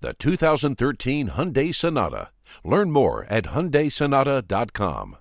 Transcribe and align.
the 0.00 0.14
2013 0.14 1.30
Hyundai 1.30 1.74
Sonata. 1.74 2.30
Learn 2.64 2.90
more 2.90 3.26
at 3.28 3.44
HyundaiSonata.com. 3.44 5.16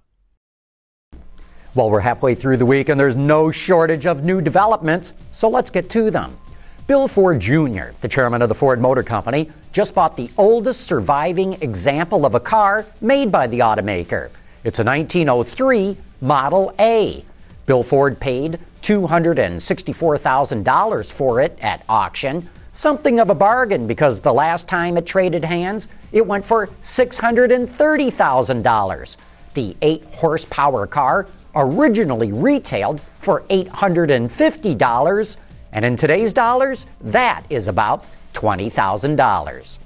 Well, 1.75 1.91
we're 1.91 1.99
halfway 1.99 2.33
through 2.33 2.57
the 2.57 2.65
week 2.65 2.89
and 2.89 2.99
there's 2.99 3.15
no 3.15 3.51
shortage 3.51 4.05
of 4.05 4.23
new 4.23 4.41
developments, 4.41 5.13
so 5.31 5.47
let's 5.47 5.69
get 5.69 5.89
to 5.91 6.09
them. 6.09 6.37
Bill 6.87 7.07
Ford 7.07 7.39
Jr., 7.39 7.89
the 8.01 8.07
chairman 8.07 8.41
of 8.41 8.49
the 8.49 8.55
Ford 8.55 8.79
Motor 8.79 9.03
Company, 9.03 9.51
just 9.73 9.93
bought 9.93 10.15
the 10.15 10.31
oldest 10.37 10.81
surviving 10.81 11.53
example 11.61 12.25
of 12.25 12.33
a 12.33 12.39
car 12.39 12.85
made 13.01 13.31
by 13.31 13.45
the 13.45 13.59
automaker. 13.59 14.29
It's 14.63 14.79
a 14.79 14.83
1903 14.83 15.97
Model 16.21 16.73
A. 16.79 17.23
Bill 17.65 17.83
Ford 17.83 18.19
paid 18.19 18.59
$264,000 18.81 21.11
for 21.11 21.41
it 21.41 21.57
at 21.61 21.83
auction, 21.89 22.49
something 22.77 23.19
of 23.19 23.29
a 23.31 23.35
bargain 23.35 23.87
because 23.87 24.19
the 24.19 24.31
last 24.31 24.67
time 24.67 24.97
it 24.97 25.07
traded 25.07 25.43
hands, 25.43 25.87
it 26.11 26.23
went 26.25 26.45
for 26.45 26.69
$630,000. 26.83 29.15
The 29.55 29.75
8 29.81 30.03
horsepower 30.13 30.85
car 30.85 31.25
originally 31.55 32.31
retailed 32.31 33.01
for 33.19 33.41
$850, 33.49 35.37
and 35.71 35.83
in 35.83 35.95
today's 35.95 36.33
dollars, 36.33 36.85
that 37.01 37.43
is 37.49 37.67
about 37.67 38.05
$20,000. 38.35 39.77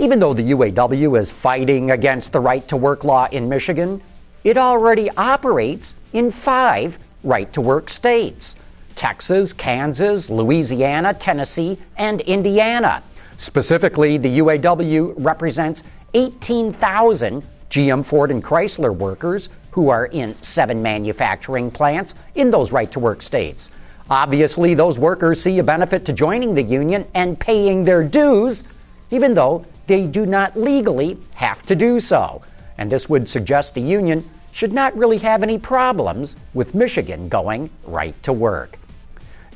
Even 0.00 0.18
though 0.18 0.34
the 0.34 0.50
UAW 0.50 1.20
is 1.20 1.30
fighting 1.30 1.92
against 1.92 2.32
the 2.32 2.40
right 2.40 2.66
to 2.66 2.76
work 2.76 3.04
law 3.04 3.28
in 3.30 3.48
Michigan, 3.48 4.02
it 4.42 4.58
already 4.58 5.08
operates 5.12 5.94
in 6.12 6.32
five 6.32 6.98
right 7.22 7.52
to 7.52 7.60
work 7.60 7.88
states 7.88 8.56
Texas, 8.96 9.52
Kansas, 9.52 10.28
Louisiana, 10.28 11.14
Tennessee, 11.14 11.78
and 11.96 12.22
Indiana. 12.22 13.02
Specifically, 13.36 14.18
the 14.18 14.38
UAW 14.40 15.14
represents 15.18 15.84
18,000 16.14 17.44
GM, 17.70 18.04
Ford, 18.04 18.30
and 18.30 18.42
Chrysler 18.42 18.94
workers 18.94 19.50
who 19.70 19.90
are 19.90 20.06
in 20.06 20.34
seven 20.42 20.82
manufacturing 20.82 21.70
plants 21.70 22.14
in 22.34 22.50
those 22.50 22.72
right 22.72 22.90
to 22.90 22.98
work 22.98 23.20
states. 23.20 23.70
Obviously, 24.08 24.72
those 24.72 24.98
workers 24.98 25.42
see 25.42 25.58
a 25.58 25.62
benefit 25.62 26.04
to 26.06 26.12
joining 26.12 26.54
the 26.54 26.62
union 26.62 27.04
and 27.14 27.38
paying 27.38 27.84
their 27.84 28.02
dues, 28.02 28.64
even 29.10 29.34
though 29.34 29.66
they 29.86 30.06
do 30.06 30.24
not 30.24 30.58
legally 30.58 31.18
have 31.34 31.62
to 31.64 31.76
do 31.76 32.00
so. 32.00 32.40
And 32.78 32.90
this 32.90 33.08
would 33.08 33.28
suggest 33.28 33.74
the 33.74 33.80
union 33.80 34.24
should 34.52 34.72
not 34.72 34.96
really 34.96 35.18
have 35.18 35.42
any 35.42 35.58
problems 35.58 36.36
with 36.54 36.74
Michigan 36.74 37.28
going 37.28 37.68
right 37.84 38.20
to 38.22 38.32
work. 38.32 38.78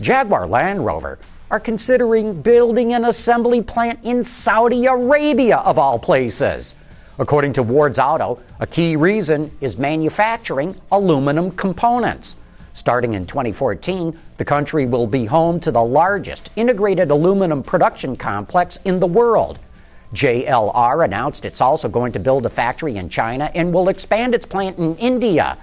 Jaguar 0.00 0.46
Land 0.46 0.84
Rover 0.84 1.18
are 1.50 1.60
considering 1.60 2.40
building 2.40 2.94
an 2.94 3.04
assembly 3.04 3.60
plant 3.60 3.98
in 4.02 4.24
Saudi 4.24 4.86
Arabia, 4.86 5.58
of 5.58 5.78
all 5.78 5.98
places. 5.98 6.74
According 7.18 7.52
to 7.54 7.62
Ward's 7.62 7.98
Auto, 7.98 8.40
a 8.60 8.66
key 8.66 8.96
reason 8.96 9.50
is 9.60 9.76
manufacturing 9.76 10.74
aluminum 10.90 11.50
components. 11.50 12.36
Starting 12.72 13.12
in 13.12 13.26
2014, 13.26 14.18
the 14.38 14.44
country 14.44 14.86
will 14.86 15.06
be 15.06 15.26
home 15.26 15.60
to 15.60 15.70
the 15.70 15.82
largest 15.82 16.50
integrated 16.56 17.10
aluminum 17.10 17.62
production 17.62 18.16
complex 18.16 18.78
in 18.86 19.00
the 19.00 19.06
world. 19.06 19.58
JLR 20.14 21.04
announced 21.04 21.44
it's 21.44 21.60
also 21.60 21.88
going 21.88 22.12
to 22.12 22.18
build 22.18 22.46
a 22.46 22.50
factory 22.50 22.96
in 22.96 23.10
China 23.10 23.50
and 23.54 23.72
will 23.72 23.90
expand 23.90 24.34
its 24.34 24.46
plant 24.46 24.78
in 24.78 24.96
India. 24.96 25.58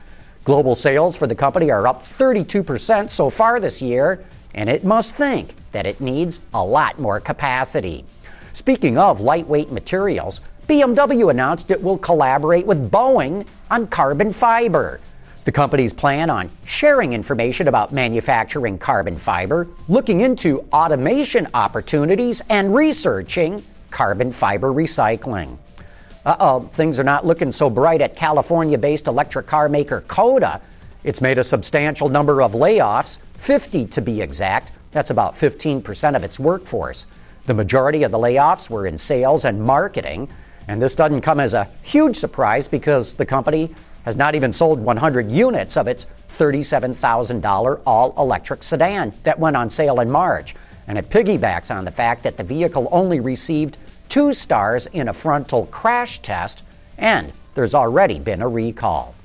Global 0.47 0.75
sales 0.75 1.17
for 1.17 1.27
the 1.27 1.35
company 1.35 1.71
are 1.71 1.85
up 1.87 2.07
32% 2.07 3.11
so 3.11 3.29
far 3.29 3.59
this 3.59 3.81
year, 3.81 4.23
and 4.53 4.69
it 4.69 4.85
must 4.85 5.17
think 5.17 5.53
that 5.73 5.85
it 5.85 5.99
needs 5.99 6.39
a 6.53 6.63
lot 6.63 6.97
more 6.97 7.19
capacity. 7.19 8.05
Speaking 8.53 8.97
of 8.97 9.19
lightweight 9.19 9.73
materials, 9.73 10.39
BMW 10.69 11.31
announced 11.31 11.69
it 11.69 11.83
will 11.83 11.97
collaborate 11.97 12.65
with 12.65 12.89
Boeing 12.89 13.45
on 13.69 13.87
carbon 13.87 14.31
fiber. 14.31 15.01
The 15.43 15.51
company's 15.51 15.91
plan 15.91 16.29
on 16.29 16.49
sharing 16.63 17.11
information 17.11 17.67
about 17.67 17.91
manufacturing 17.91 18.77
carbon 18.77 19.17
fiber, 19.17 19.67
looking 19.89 20.21
into 20.21 20.61
automation 20.71 21.49
opportunities, 21.55 22.41
and 22.47 22.73
researching 22.73 23.61
carbon 23.91 24.31
fiber 24.31 24.71
recycling. 24.71 25.57
Uh 26.27 26.35
oh, 26.41 26.69
things 26.73 26.99
are 26.99 27.05
not 27.05 27.25
looking 27.25 27.53
so 27.53 27.69
bright 27.69 28.01
at 28.01 28.13
California 28.13 28.77
based 28.77 29.07
electric 29.07 29.47
car 29.47 29.69
maker 29.69 30.03
Coda. 30.09 30.59
It's 31.05 31.21
made 31.21 31.37
a 31.39 31.43
substantial 31.43 32.09
number 32.09 32.41
of 32.41 32.51
layoffs, 32.51 33.19
50 33.37 33.85
to 33.85 34.01
be 34.01 34.21
exact. 34.21 34.73
That's 34.91 35.09
about 35.09 35.37
15% 35.37 36.17
of 36.17 36.25
its 36.25 36.37
workforce. 36.37 37.05
The 37.45 37.53
majority 37.53 38.03
of 38.03 38.11
the 38.11 38.17
layoffs 38.17 38.69
were 38.69 38.87
in 38.87 38.97
sales 38.97 39.45
and 39.45 39.63
marketing, 39.63 40.27
and 40.67 40.81
this 40.81 40.95
doesn't 40.95 41.21
come 41.21 41.39
as 41.39 41.53
a 41.53 41.69
huge 41.81 42.17
surprise 42.17 42.67
because 42.67 43.13
the 43.13 43.25
company 43.25 43.73
has 44.03 44.17
not 44.17 44.35
even 44.35 44.51
sold 44.51 44.81
100 44.81 45.31
units 45.31 45.77
of 45.77 45.87
its 45.87 46.07
$37,000 46.37 47.81
all 47.85 48.13
electric 48.17 48.63
sedan 48.63 49.13
that 49.23 49.39
went 49.39 49.55
on 49.55 49.69
sale 49.69 50.01
in 50.01 50.11
March. 50.11 50.55
And 50.87 50.97
it 50.97 51.09
piggybacks 51.09 51.73
on 51.73 51.85
the 51.85 51.91
fact 51.91 52.23
that 52.23 52.35
the 52.35 52.43
vehicle 52.43 52.89
only 52.91 53.21
received 53.21 53.77
two 54.09 54.33
stars 54.33 54.87
in 54.87 55.07
a 55.07 55.13
frontal 55.13 55.65
crash 55.67 56.19
test, 56.21 56.63
and 56.97 57.31
there's 57.55 57.73
already 57.73 58.19
been 58.19 58.41
a 58.41 58.47
recall. 58.47 59.15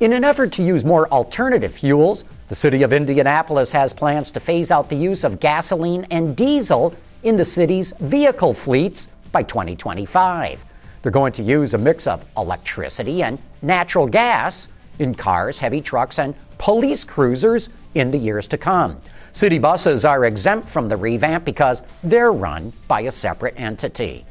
In 0.00 0.12
an 0.12 0.24
effort 0.24 0.52
to 0.52 0.62
use 0.62 0.84
more 0.84 1.08
alternative 1.10 1.74
fuels, 1.74 2.24
the 2.48 2.54
city 2.54 2.82
of 2.82 2.92
Indianapolis 2.92 3.72
has 3.72 3.92
plans 3.92 4.30
to 4.30 4.40
phase 4.40 4.70
out 4.70 4.88
the 4.88 4.96
use 4.96 5.24
of 5.24 5.40
gasoline 5.40 6.06
and 6.10 6.36
diesel 6.36 6.94
in 7.24 7.36
the 7.36 7.44
city's 7.44 7.92
vehicle 8.00 8.54
fleets 8.54 9.08
by 9.32 9.42
2025. 9.42 10.64
They're 11.02 11.12
going 11.12 11.32
to 11.32 11.42
use 11.42 11.74
a 11.74 11.78
mix 11.78 12.06
of 12.06 12.24
electricity 12.36 13.22
and 13.22 13.38
natural 13.62 14.06
gas 14.06 14.68
in 14.98 15.14
cars, 15.14 15.58
heavy 15.58 15.80
trucks, 15.80 16.18
and 16.18 16.34
police 16.58 17.04
cruisers 17.04 17.68
in 17.94 18.10
the 18.10 18.18
years 18.18 18.46
to 18.48 18.58
come. 18.58 19.00
City 19.38 19.58
buses 19.58 20.04
are 20.04 20.24
exempt 20.24 20.68
from 20.68 20.88
the 20.88 20.96
revamp 20.96 21.44
because 21.44 21.82
they're 22.02 22.32
run 22.32 22.72
by 22.88 23.02
a 23.02 23.12
separate 23.12 23.54
entity. 23.56 24.26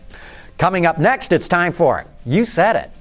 Coming 0.57 0.85
up 0.85 0.99
next, 0.99 1.31
it's 1.31 1.47
time 1.47 1.71
for 1.71 2.05
You 2.25 2.43
Said 2.43 2.75
It. 2.75 2.91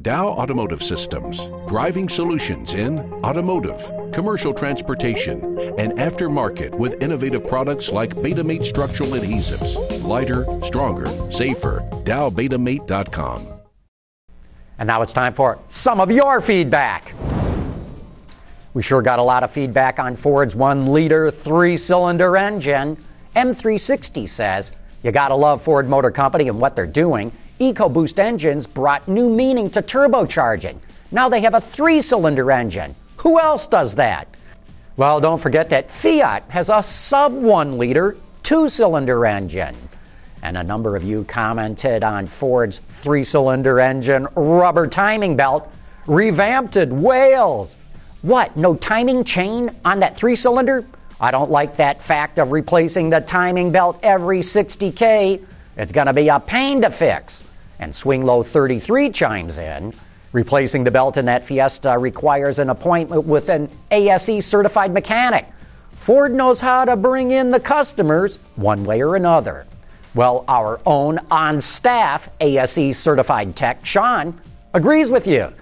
Dow 0.00 0.26
Automotive 0.26 0.82
Systems, 0.82 1.46
driving 1.68 2.08
solutions 2.08 2.74
in 2.74 2.98
automotive, 3.22 3.92
commercial 4.12 4.52
transportation, 4.52 5.56
and 5.78 5.92
aftermarket 5.92 6.74
with 6.76 7.00
innovative 7.00 7.46
products 7.46 7.92
like 7.92 8.10
Betamate 8.16 8.64
structural 8.64 9.10
adhesives. 9.10 10.02
Lighter, 10.02 10.44
stronger, 10.64 11.06
safer. 11.30 11.88
DowBetamate.com. 12.02 13.46
And 14.80 14.88
now 14.88 15.02
it's 15.02 15.12
time 15.12 15.32
for 15.32 15.60
some 15.68 16.00
of 16.00 16.10
your 16.10 16.40
feedback. 16.40 17.14
We 18.74 18.82
sure 18.82 19.02
got 19.02 19.18
a 19.18 19.22
lot 19.22 19.42
of 19.42 19.50
feedback 19.50 19.98
on 19.98 20.16
Ford's 20.16 20.54
one 20.54 20.92
liter, 20.92 21.30
three 21.30 21.76
cylinder 21.76 22.38
engine. 22.38 22.96
M360 23.36 24.26
says, 24.26 24.72
You 25.02 25.12
gotta 25.12 25.34
love 25.34 25.60
Ford 25.60 25.88
Motor 25.88 26.10
Company 26.10 26.48
and 26.48 26.58
what 26.58 26.74
they're 26.74 26.86
doing. 26.86 27.32
EcoBoost 27.60 28.18
engines 28.18 28.66
brought 28.66 29.06
new 29.06 29.28
meaning 29.28 29.68
to 29.70 29.82
turbocharging. 29.82 30.78
Now 31.10 31.28
they 31.28 31.42
have 31.42 31.52
a 31.52 31.60
three 31.60 32.00
cylinder 32.00 32.50
engine. 32.50 32.94
Who 33.18 33.38
else 33.38 33.66
does 33.66 33.94
that? 33.96 34.26
Well, 34.96 35.20
don't 35.20 35.38
forget 35.38 35.68
that 35.68 35.90
Fiat 35.90 36.44
has 36.48 36.70
a 36.70 36.82
sub 36.82 37.34
one 37.34 37.76
liter, 37.76 38.16
two 38.42 38.70
cylinder 38.70 39.26
engine. 39.26 39.76
And 40.42 40.56
a 40.56 40.62
number 40.62 40.96
of 40.96 41.04
you 41.04 41.24
commented 41.24 42.02
on 42.02 42.26
Ford's 42.26 42.80
three 42.88 43.22
cylinder 43.22 43.80
engine 43.80 44.26
rubber 44.34 44.86
timing 44.86 45.36
belt, 45.36 45.70
revamped 46.06 46.76
Wales. 46.76 47.76
What, 48.22 48.56
no 48.56 48.76
timing 48.76 49.24
chain 49.24 49.74
on 49.84 49.98
that 50.00 50.16
three 50.16 50.36
cylinder? 50.36 50.86
I 51.20 51.32
don't 51.32 51.50
like 51.50 51.76
that 51.76 52.00
fact 52.00 52.38
of 52.38 52.52
replacing 52.52 53.10
the 53.10 53.20
timing 53.20 53.72
belt 53.72 53.98
every 54.04 54.38
60K. 54.38 55.44
It's 55.76 55.92
going 55.92 56.06
to 56.06 56.12
be 56.12 56.28
a 56.28 56.38
pain 56.38 56.80
to 56.82 56.90
fix. 56.90 57.42
And 57.80 57.94
Swing 57.94 58.24
Low 58.24 58.44
33 58.44 59.10
chimes 59.10 59.58
in. 59.58 59.92
Replacing 60.32 60.84
the 60.84 60.90
belt 60.90 61.16
in 61.16 61.24
that 61.26 61.44
Fiesta 61.44 61.98
requires 61.98 62.60
an 62.60 62.70
appointment 62.70 63.26
with 63.26 63.48
an 63.48 63.68
ASE 63.90 64.46
certified 64.46 64.94
mechanic. 64.94 65.46
Ford 65.96 66.32
knows 66.32 66.60
how 66.60 66.84
to 66.84 66.96
bring 66.96 67.32
in 67.32 67.50
the 67.50 67.60
customers 67.60 68.38
one 68.54 68.84
way 68.84 69.02
or 69.02 69.16
another. 69.16 69.66
Well, 70.14 70.44
our 70.46 70.80
own 70.86 71.18
on 71.30 71.60
staff 71.60 72.28
ASE 72.40 72.96
certified 72.96 73.56
tech, 73.56 73.84
Sean, 73.84 74.40
agrees 74.74 75.10
with 75.10 75.26
you. 75.26 75.52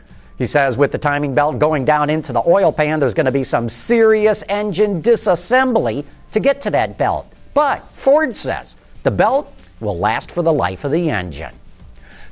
He 0.40 0.46
says 0.46 0.78
with 0.78 0.90
the 0.90 0.96
timing 0.96 1.34
belt 1.34 1.58
going 1.58 1.84
down 1.84 2.08
into 2.08 2.32
the 2.32 2.42
oil 2.46 2.72
pan, 2.72 2.98
there's 2.98 3.12
going 3.12 3.26
to 3.26 3.30
be 3.30 3.44
some 3.44 3.68
serious 3.68 4.42
engine 4.48 5.02
disassembly 5.02 6.06
to 6.32 6.40
get 6.40 6.62
to 6.62 6.70
that 6.70 6.96
belt. 6.96 7.30
But 7.52 7.86
Ford 7.92 8.34
says 8.34 8.74
the 9.02 9.10
belt 9.10 9.52
will 9.80 9.98
last 9.98 10.30
for 10.30 10.40
the 10.40 10.50
life 10.50 10.84
of 10.84 10.92
the 10.92 11.10
engine. 11.10 11.52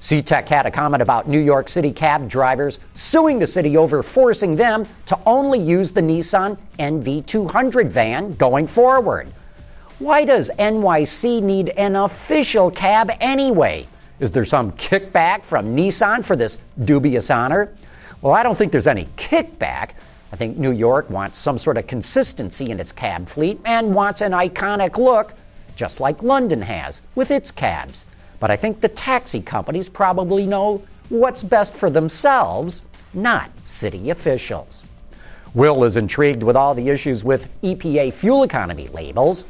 CTEC 0.00 0.48
had 0.48 0.64
a 0.64 0.70
comment 0.70 1.02
about 1.02 1.28
New 1.28 1.38
York 1.38 1.68
City 1.68 1.92
cab 1.92 2.30
drivers 2.30 2.78
suing 2.94 3.38
the 3.38 3.46
city 3.46 3.76
over 3.76 4.02
forcing 4.02 4.56
them 4.56 4.88
to 5.04 5.18
only 5.26 5.60
use 5.60 5.92
the 5.92 6.00
Nissan 6.00 6.56
NV200 6.78 7.88
van 7.88 8.32
going 8.36 8.66
forward. 8.66 9.30
Why 9.98 10.24
does 10.24 10.48
NYC 10.58 11.42
need 11.42 11.68
an 11.70 11.94
official 11.94 12.70
cab 12.70 13.10
anyway? 13.20 13.86
Is 14.18 14.30
there 14.30 14.46
some 14.46 14.72
kickback 14.72 15.44
from 15.44 15.76
Nissan 15.76 16.24
for 16.24 16.36
this 16.36 16.56
dubious 16.86 17.30
honor? 17.30 17.70
Well, 18.20 18.34
I 18.34 18.42
don't 18.42 18.58
think 18.58 18.72
there's 18.72 18.88
any 18.88 19.06
kickback. 19.16 19.90
I 20.32 20.36
think 20.36 20.58
New 20.58 20.72
York 20.72 21.08
wants 21.08 21.38
some 21.38 21.56
sort 21.56 21.76
of 21.76 21.86
consistency 21.86 22.70
in 22.70 22.80
its 22.80 22.90
cab 22.90 23.28
fleet 23.28 23.60
and 23.64 23.94
wants 23.94 24.20
an 24.20 24.32
iconic 24.32 24.98
look, 24.98 25.34
just 25.76 26.00
like 26.00 26.22
London 26.22 26.60
has 26.62 27.00
with 27.14 27.30
its 27.30 27.52
cabs. 27.52 28.04
But 28.40 28.50
I 28.50 28.56
think 28.56 28.80
the 28.80 28.88
taxi 28.88 29.40
companies 29.40 29.88
probably 29.88 30.46
know 30.46 30.82
what's 31.10 31.44
best 31.44 31.74
for 31.74 31.90
themselves, 31.90 32.82
not 33.14 33.50
city 33.64 34.10
officials. 34.10 34.84
Will 35.54 35.84
is 35.84 35.96
intrigued 35.96 36.42
with 36.42 36.56
all 36.56 36.74
the 36.74 36.88
issues 36.88 37.24
with 37.24 37.48
EPA 37.62 38.12
fuel 38.12 38.42
economy 38.42 38.88
labels. 38.88 39.44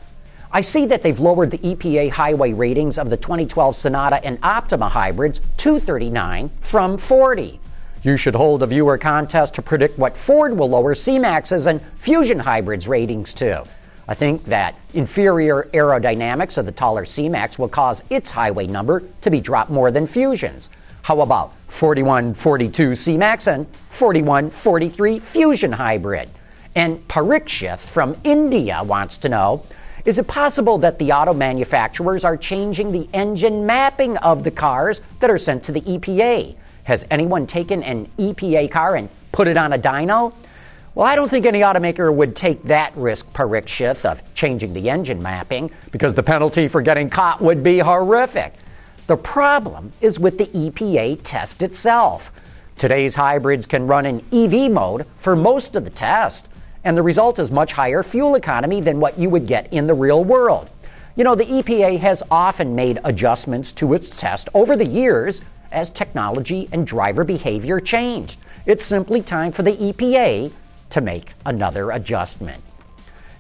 I 0.53 0.61
see 0.61 0.87
that 0.87 1.03
they've 1.03 1.19
lowered 1.19 1.51
the 1.51 1.59
EPA 1.59 2.11
highway 2.11 2.53
ratings 2.53 2.99
of 2.99 3.09
the 3.11 3.17
2012 3.17 3.75
Sonata 3.75 4.25
and 4.25 4.39
Optima 4.43 4.89
hybrids 4.89 5.41
to 5.57 5.81
39 5.81 6.51
from 6.61 6.99
40. 6.99 7.61
You 8.03 8.17
should 8.17 8.37
hold 8.37 8.63
a 8.63 8.67
viewer 8.67 8.97
contest 8.97 9.55
to 9.55 9.63
predict 9.63 9.99
what 9.99 10.17
Ford 10.17 10.57
will 10.57 10.71
lower 10.71 10.95
C-Maxes 10.95 11.67
and 11.67 11.81
Fusion 11.99 12.39
hybrids 12.39 12.87
ratings 12.87 13.35
to. 13.35 13.65
I 14.07 14.15
think 14.15 14.45
that 14.45 14.77
inferior 14.95 15.69
aerodynamics 15.75 16.59
of 16.59 16.65
the 16.65 16.73
taller 16.73 17.05
C-Max 17.05 17.59
will 17.59 17.69
cause 17.69 18.05
its 18.09 18.31
highway 18.31 18.69
number 18.69 19.03
to 19.23 19.31
be 19.31 19.41
dropped 19.41 19.71
more 19.71 19.91
than 19.91 20.07
Fusion's. 20.07 20.71
How 21.03 21.21
about 21.23 21.55
4142 21.67 22.95
C-Max 22.95 23.49
and 23.49 23.67
4143 23.91 25.19
Fusion 25.19 25.73
hybrid? 25.73 26.31
And 26.77 27.07
Parikshith 27.09 27.81
from 27.81 28.17
India 28.23 28.81
wants 28.85 29.17
to 29.19 29.29
know 29.29 29.65
is 30.05 30.19
it 30.19 30.29
possible 30.29 30.79
that 30.79 30.99
the 30.99 31.13
auto 31.13 31.35
manufacturers 31.35 32.25
are 32.25 32.37
changing 32.37 32.93
the 32.93 33.09
engine 33.13 33.67
mapping 33.67 34.17
of 34.19 34.45
the 34.45 34.51
cars 34.51 35.01
that 35.19 35.29
are 35.31 35.37
sent 35.37 35.65
to 35.65 35.73
the 35.73 35.81
EPA? 35.83 36.55
Has 36.89 37.05
anyone 37.11 37.47
taken 37.47 37.83
an 37.83 38.09
EPA 38.17 38.71
car 38.71 38.97
and 38.97 39.11
put 39.31 39.47
it 39.47 39.59
on 39.59 39.75
a 39.75 39.79
dyno? 39.79 40.33
Well, 40.95 41.07
I 41.07 41.17
don't 41.17 41.29
think 41.29 41.45
any 41.45 41.61
automaker 41.61 42.11
would 42.15 42.35
take 42.35 42.63
that 42.63 42.97
risk, 42.97 43.31
Parikshith, 43.35 44.07
of 44.07 44.23
changing 44.33 44.73
the 44.73 44.89
engine 44.89 45.23
mapping, 45.23 45.71
because 45.93 46.15
the 46.15 46.23
penalty 46.23 46.67
for 46.67 46.81
getting 46.81 47.11
caught 47.11 47.43
would 47.43 47.63
be 47.63 47.79
horrific. 47.79 48.55
The 49.07 49.19
problem 49.19 49.93
is 50.01 50.19
with 50.19 50.39
the 50.39 50.47
EPA 50.47 51.21
test 51.25 51.63
itself. 51.63 52.33
Today's 52.79 53.15
hybrids 53.15 53.67
can 53.67 53.87
run 53.87 54.07
in 54.07 54.25
EV 54.33 54.71
mode 54.71 55.05
for 55.19 55.37
most 55.37 55.77
of 55.77 55.85
the 55.85 55.91
test, 55.91 56.49
and 56.85 56.97
the 56.97 57.03
result 57.03 57.39
is 57.39 57.51
much 57.51 57.75
higher 57.75 58.03
fuel 58.03 58.35
economy 58.35 58.81
than 58.81 58.99
what 58.99 59.19
you 59.19 59.29
would 59.29 59.47
get 59.47 59.71
in 59.75 59.87
the 59.87 59.93
real 59.93 60.25
world. 60.25 60.71
You 61.17 61.25
know, 61.25 61.35
the 61.35 61.45
EPA 61.45 61.99
has 61.99 62.23
often 62.31 62.75
made 62.75 62.99
adjustments 63.05 63.73
to 63.73 63.93
its 63.93 64.09
test 64.09 64.49
over 64.55 64.75
the 64.75 64.87
years 64.87 65.43
as 65.73 65.91
technology 65.91 66.69
and 66.73 66.87
driver 66.87 67.25
behavior 67.25 67.81
changed. 67.81 68.39
It's 68.67 68.85
simply 68.85 69.23
time 69.23 69.53
for 69.53 69.63
the 69.63 69.77
EPA 69.77 70.53
to 70.91 71.01
make 71.01 71.33
another 71.47 71.91
adjustment. 71.91 72.63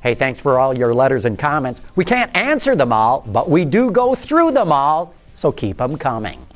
Hey, 0.02 0.14
thanks 0.14 0.38
for 0.38 0.58
all 0.58 0.76
your 0.76 0.94
letters 0.94 1.24
and 1.24 1.38
comments. 1.38 1.82
We 1.96 2.04
can't 2.04 2.34
answer 2.36 2.76
them 2.76 2.92
all, 2.92 3.24
but 3.26 3.50
we 3.50 3.64
do 3.64 3.90
go 3.90 4.14
through 4.14 4.52
them 4.52 4.70
all, 4.70 5.12
so 5.34 5.50
keep 5.50 5.78
them 5.78 5.98
coming. 5.98 6.46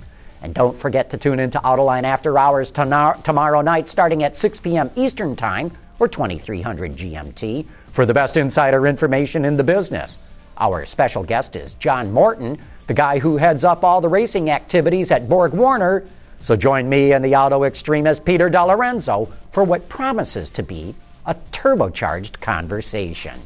And 0.43 0.55
don't 0.55 0.77
forget 0.77 1.11
to 1.11 1.17
tune 1.17 1.41
into 1.41 1.59
Autoline 1.61 2.05
After 2.05 2.39
Hours 2.39 2.71
tomorrow 2.71 3.61
night 3.61 3.89
starting 3.89 4.23
at 4.23 4.37
6 4.37 4.61
p.m. 4.61 4.91
Eastern 4.97 5.37
Time 5.37 5.71
or 5.99 6.09
2300 6.09 6.97
GMT 6.97 7.67
for 7.93 8.07
the 8.07 8.15
best 8.15 8.37
insider 8.37 8.87
information 8.87 9.45
in 9.45 9.57
the 9.57 9.65
business. 9.65 10.19
Our 10.59 10.85
special 10.85 11.23
guest 11.23 11.57
is 11.57 11.75
John 11.75 12.11
Morton, 12.11 12.59
the 12.87 12.95
guy 12.95 13.19
who 13.19 13.37
heads 13.37 13.65
up 13.65 13.85
all 13.85 14.01
the 14.01 14.09
racing 14.09 14.51
activities 14.51 15.11
at 15.11 15.29
Borg 15.29 15.53
Warner. 15.53 16.05
So 16.41 16.57
join 16.57 16.89
me 16.89 17.13
and 17.13 17.25
the 17.25 17.37
auto 17.37 17.65
extremist 17.65 18.25
Peter 18.25 18.51
DeLorenzo 18.51 19.31
for 19.53 19.65
what 19.65 19.89
promises 19.89 20.51
to 20.53 20.63
be 20.63 20.95
a 21.27 21.35
turbocharged 21.53 22.41
conversation. 22.41 23.39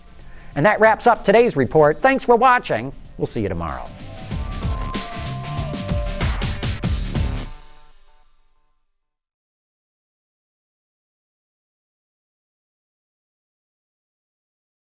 And 0.55 0.65
that 0.65 0.81
wraps 0.81 1.07
up 1.07 1.25
today's 1.25 1.57
report. 1.57 2.01
Thanks 2.01 2.25
for 2.25 2.37
watching. 2.37 2.93
We'll 3.19 3.27
see 3.27 3.43
you 3.43 3.49
tomorrow. 3.49 3.89